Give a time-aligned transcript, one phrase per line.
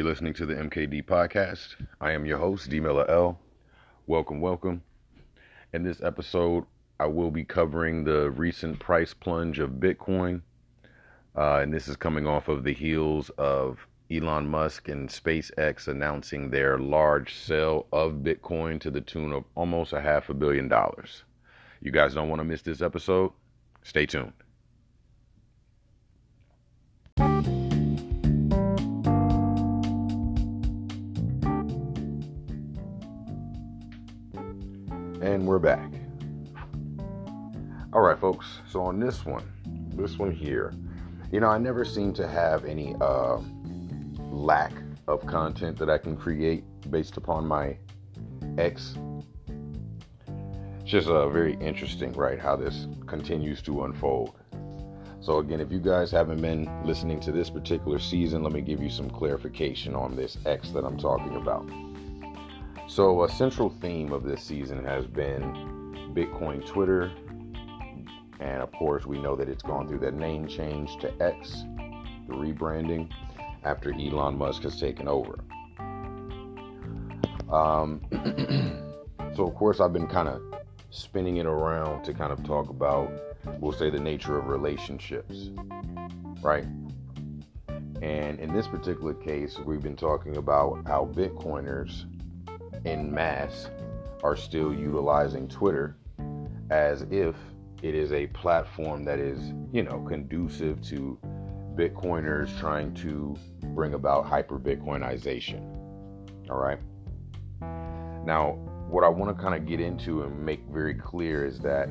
[0.00, 1.74] You're listening to the MKD podcast.
[2.00, 3.38] I am your host, D Miller L.
[4.06, 4.82] Welcome, welcome.
[5.74, 6.64] In this episode,
[6.98, 10.40] I will be covering the recent price plunge of Bitcoin.
[11.36, 16.48] Uh, and this is coming off of the heels of Elon Musk and SpaceX announcing
[16.48, 21.24] their large sale of Bitcoin to the tune of almost a half a billion dollars.
[21.82, 23.32] You guys don't want to miss this episode?
[23.82, 24.32] Stay tuned.
[35.20, 35.92] And we're back.
[37.92, 38.46] All right, folks.
[38.66, 39.44] So on this one,
[39.94, 40.72] this one here,
[41.30, 43.38] you know, I never seem to have any uh,
[44.30, 44.72] lack
[45.08, 47.76] of content that I can create based upon my
[48.56, 48.94] X.
[50.80, 52.38] It's just uh, very interesting, right?
[52.38, 54.36] How this continues to unfold.
[55.20, 58.82] So again, if you guys haven't been listening to this particular season, let me give
[58.82, 61.68] you some clarification on this X that I'm talking about.
[62.90, 65.42] So, a central theme of this season has been
[66.12, 67.12] Bitcoin Twitter.
[68.40, 71.62] And of course, we know that it's gone through that name change to X,
[72.26, 73.08] the rebranding,
[73.62, 75.38] after Elon Musk has taken over.
[77.48, 78.00] Um,
[79.36, 80.42] so, of course, I've been kind of
[80.90, 83.08] spinning it around to kind of talk about,
[83.60, 85.50] we'll say, the nature of relationships,
[86.42, 86.64] right?
[88.02, 92.06] And in this particular case, we've been talking about how Bitcoiners
[92.84, 93.70] in mass
[94.22, 95.96] are still utilizing Twitter
[96.70, 97.34] as if
[97.82, 101.18] it is a platform that is, you know, conducive to
[101.74, 103.36] Bitcoiners trying to
[103.74, 105.60] bring about hyper Bitcoinization.
[106.50, 106.78] All right.
[108.26, 108.58] Now,
[108.90, 111.88] what I want to kind of get into and make very clear is that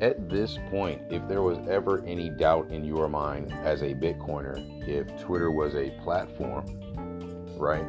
[0.00, 4.56] at this point, if there was ever any doubt in your mind as a Bitcoiner,
[4.86, 6.66] if Twitter was a platform,
[7.58, 7.86] right,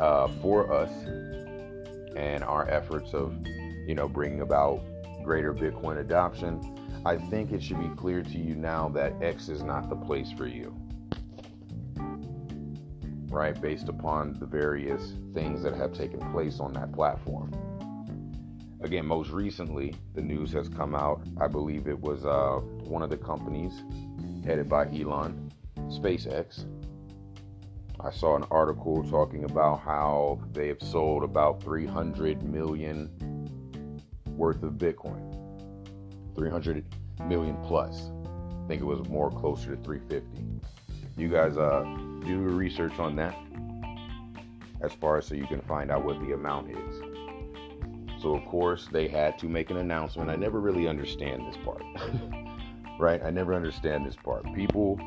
[0.00, 0.90] uh, for us
[2.16, 3.34] and our efforts of,
[3.86, 4.80] you know, bringing about
[5.22, 6.60] greater Bitcoin adoption,
[7.04, 10.32] I think it should be clear to you now that X is not the place
[10.32, 10.74] for you.
[13.28, 13.60] Right?
[13.60, 17.52] Based upon the various things that have taken place on that platform.
[18.80, 21.22] Again, most recently, the news has come out.
[21.38, 23.82] I believe it was uh, one of the companies
[24.44, 25.52] headed by Elon,
[25.88, 26.64] SpaceX,
[28.02, 33.10] I saw an article talking about how they have sold about 300 million
[34.26, 35.36] worth of Bitcoin.
[36.34, 36.84] 300
[37.26, 38.10] million plus.
[38.64, 40.44] I think it was more closer to 350.
[41.18, 41.82] You guys uh,
[42.24, 43.36] do research on that
[44.80, 47.02] as far as so you can find out what the amount is.
[48.22, 50.30] So, of course, they had to make an announcement.
[50.30, 51.82] I never really understand this part,
[52.98, 53.22] right?
[53.22, 54.44] I never understand this part.
[54.54, 54.98] People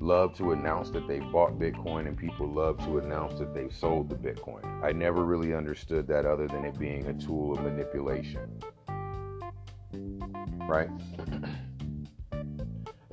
[0.00, 4.08] love to announce that they bought Bitcoin and people love to announce that they sold
[4.08, 4.64] the Bitcoin.
[4.82, 8.60] I never really understood that other than it being a tool of manipulation.
[10.66, 10.88] Right?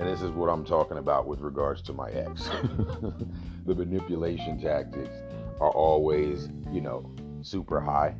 [0.00, 2.44] And this is what I'm talking about with regards to my ex.
[3.66, 5.16] the manipulation tactics
[5.60, 7.10] are always, you know,
[7.42, 8.14] super high.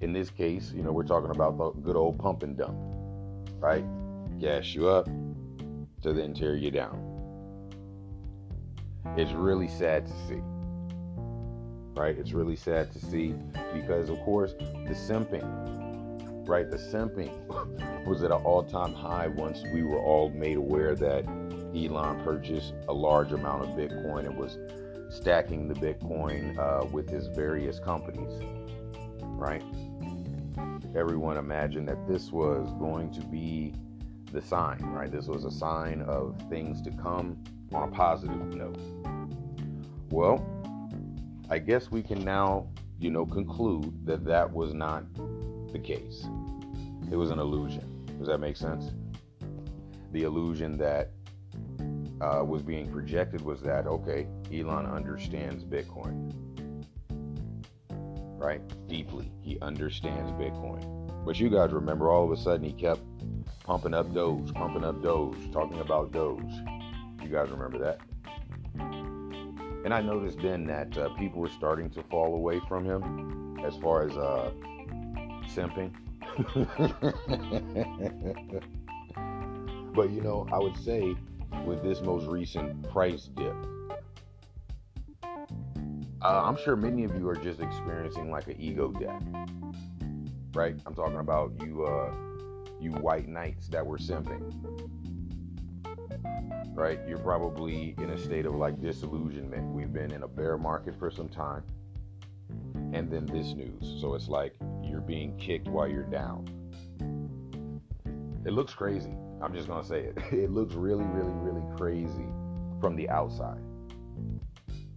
[0.00, 2.78] In this case, you know, we're talking about the good old pump and dump,
[3.58, 3.84] right?
[4.38, 5.08] Gas you up,
[6.02, 7.20] to then tear you down.
[9.16, 10.40] It's really sad to see.
[11.98, 12.16] Right?
[12.16, 13.34] It's really sad to see
[13.74, 16.70] because, of course, the simping, right?
[16.70, 21.24] The simping was at an all time high once we were all made aware that
[21.74, 24.58] Elon purchased a large amount of Bitcoin and was
[25.10, 28.32] stacking the Bitcoin uh, with his various companies,
[29.22, 29.62] right?
[30.96, 33.74] Everyone imagined that this was going to be
[34.32, 35.10] the sign, right?
[35.10, 37.42] This was a sign of things to come
[37.72, 38.78] on a positive note.
[40.10, 40.44] Well,
[41.48, 42.68] I guess we can now,
[42.98, 45.04] you know, conclude that that was not
[45.72, 46.26] the case.
[47.10, 48.06] It was an illusion.
[48.18, 48.92] Does that make sense?
[50.12, 51.10] The illusion that
[52.20, 56.32] uh, was being projected was that, okay, Elon understands Bitcoin,
[58.38, 58.60] right?
[58.88, 59.32] Deeply.
[59.40, 61.24] He understands Bitcoin.
[61.24, 63.00] But you guys remember all of a sudden he kept
[63.70, 66.42] pumping up Doge, pumping up Doge, talking about Doge.
[67.22, 68.00] You guys remember that?
[69.84, 73.76] And I noticed then that uh, people were starting to fall away from him as
[73.76, 74.50] far as uh,
[75.54, 75.94] simping.
[79.94, 81.14] but you know, I would say
[81.64, 83.54] with this most recent price dip,
[86.22, 89.22] uh, I'm sure many of you are just experiencing like an ego death,
[90.54, 90.74] right?
[90.84, 92.10] I'm talking about you uh,
[92.80, 94.40] you white knights that were simping.
[96.74, 96.98] right?
[97.06, 99.72] You're probably in a state of like disillusionment.
[99.72, 101.62] We've been in a bear market for some time,
[102.92, 104.00] and then this news.
[104.00, 106.48] So it's like you're being kicked while you're down.
[108.44, 109.14] It looks crazy.
[109.42, 110.18] I'm just gonna say it.
[110.32, 112.26] It looks really, really, really crazy
[112.80, 113.60] from the outside.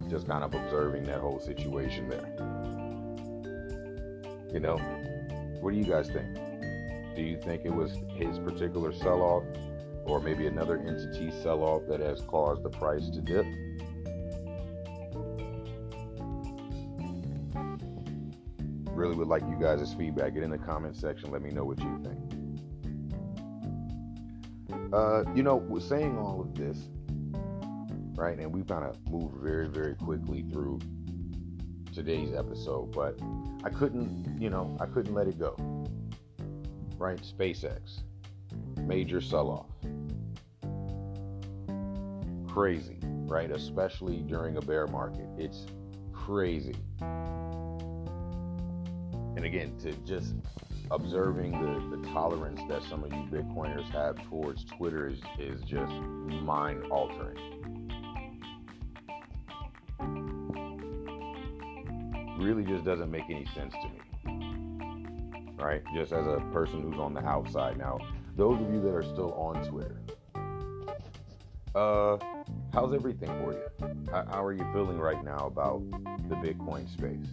[0.08, 2.30] Just kind of observing that whole situation there.
[4.52, 4.76] You know,
[5.60, 6.38] what do you guys think?
[7.14, 9.44] Do you think it was his particular sell off
[10.04, 13.46] or maybe another entity sell off that has caused the price to dip?
[18.90, 20.34] Really would like you guys' feedback.
[20.34, 21.30] Get in the comment section.
[21.30, 22.18] Let me know what you think.
[24.92, 26.78] Uh, you know, saying all of this,
[28.14, 30.78] right, and we kind of moved very, very quickly through
[31.92, 33.18] today's episode, but
[33.64, 35.56] I couldn't, you know, I couldn't let it go.
[36.96, 37.20] Right?
[37.20, 38.00] SpaceX,
[38.78, 39.66] major sell off.
[42.48, 43.50] Crazy, right?
[43.50, 45.26] Especially during a bear market.
[45.36, 45.66] It's
[46.12, 46.76] crazy.
[49.36, 50.34] And again, to just
[50.90, 55.92] observing the, the tolerance that some of you Bitcoiners have towards Twitter is, is just
[55.92, 57.36] mind altering.
[62.38, 64.13] Really just doesn't make any sense to me.
[65.56, 65.82] Right?
[65.94, 67.78] Just as a person who's on the outside.
[67.78, 67.98] Now,
[68.36, 70.00] those of you that are still on Twitter,
[71.74, 72.18] uh,
[72.72, 73.62] how's everything for you?
[74.10, 75.82] How, how are you feeling right now about
[76.28, 77.26] the Bitcoin space?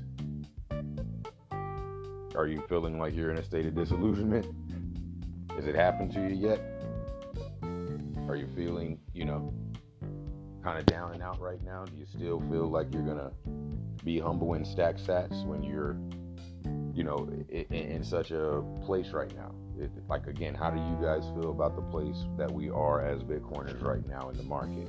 [2.35, 4.47] Are you feeling like you're in a state of disillusionment?
[5.55, 6.59] Has it happened to you yet?
[8.27, 9.53] Are you feeling, you know,
[10.63, 11.83] kind of down and out right now?
[11.83, 13.31] Do you still feel like you're gonna
[14.05, 15.97] be humble and stack sats when you're,
[17.01, 19.55] you know, in, in such a place right now?
[19.75, 23.23] It, like again, how do you guys feel about the place that we are as
[23.23, 24.87] Bitcoiners right now in the market?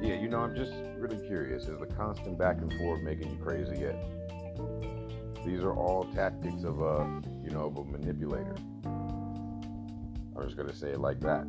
[0.00, 1.64] Yeah, you know, I'm just really curious.
[1.64, 4.02] Is the constant back and forth making you crazy yet?
[5.44, 8.56] These are all tactics of a, you know, of a manipulator.
[10.34, 11.46] I'm just gonna say it like that.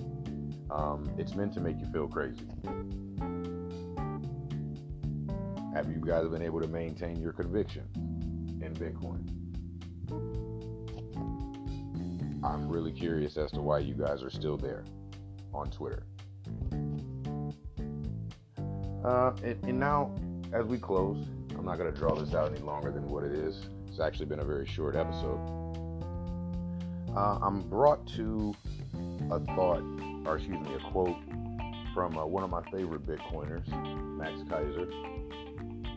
[0.72, 2.48] Um, it's meant to make you feel crazy.
[5.74, 7.84] Have you guys been able to maintain your conviction
[8.62, 9.30] in Bitcoin?
[12.44, 14.86] I'm really curious as to why you guys are still there
[15.54, 16.04] on Twitter.
[19.04, 20.16] Uh, and, and now,
[20.54, 21.26] as we close,
[21.58, 23.68] I'm not going to draw this out any longer than what it is.
[23.88, 25.40] It's actually been a very short episode.
[27.16, 28.54] Uh, I'm brought to
[29.32, 29.84] a thought,
[30.26, 31.18] or excuse me, a quote
[31.94, 33.68] from uh, one of my favorite Bitcoiners,
[34.18, 34.92] Max Keiser.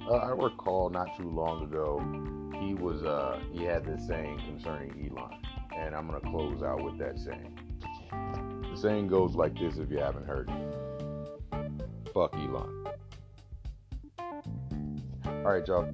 [0.09, 1.99] Uh, I recall not too long ago,
[2.61, 5.41] he was uh, he had this saying concerning Elon,
[5.77, 7.59] and I'm gonna close out with that saying.
[8.71, 10.51] The saying goes like this: If you haven't heard
[12.19, 12.87] fuck Elon.
[15.25, 15.89] All right, y'all.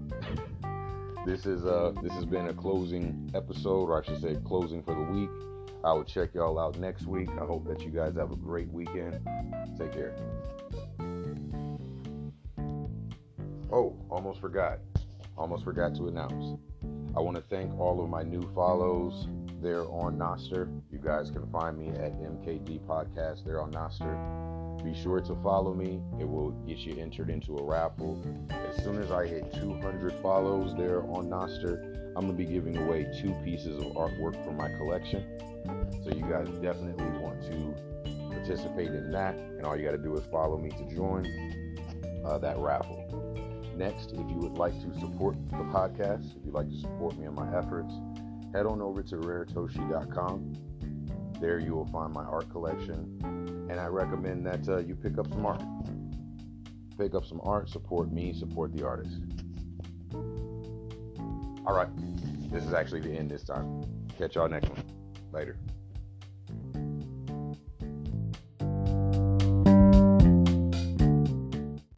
[1.27, 4.95] This is uh this has been a closing episode, or I should say, closing for
[4.95, 5.31] the week.
[5.85, 7.29] I will check y'all out next week.
[7.33, 9.21] I hope that you guys have a great weekend.
[9.79, 10.17] Take care.
[13.71, 14.79] Oh, almost forgot.
[15.37, 16.59] Almost forgot to announce.
[17.15, 19.29] I want to thank all of my new follows
[19.61, 20.71] there on Nostr.
[20.91, 24.83] You guys can find me at MKD Podcast there on Nostr.
[24.83, 26.00] Be sure to follow me.
[26.19, 28.23] It will get you entered into a raffle.
[28.50, 33.11] As soon as I hit 200 follows there on Nostr, I'm to be giving away
[33.21, 35.25] two pieces of artwork from my collection.
[36.04, 37.75] So you guys definitely want to
[38.30, 39.35] participate in that.
[39.35, 41.26] And all you got to do is follow me to join
[42.25, 43.00] uh, that raffle.
[43.76, 47.26] Next, if you would like to support the podcast, if you'd like to support me
[47.26, 47.92] in my efforts,
[48.52, 50.52] head on over to raretoshi.com.
[51.40, 53.18] There you will find my art collection,
[53.68, 55.62] and I recommend that uh, you pick up some art.
[56.97, 59.18] Pick up some art, support me, support the artist.
[61.66, 61.88] All right,
[62.50, 63.83] this is actually the end this time.
[64.18, 64.83] Catch y'all next one.
[65.33, 65.56] Later.